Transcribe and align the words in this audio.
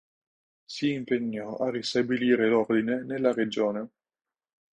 Si 0.65 0.93
impegnò 0.93 1.57
a 1.57 1.69
ristabilire 1.69 2.49
l'ordine 2.49 3.03
nella 3.03 3.33
regione. 3.33 3.89